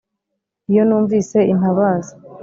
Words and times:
Iyo 0.71 0.81
numvise 0.87 1.37
intabaza 1.53 2.13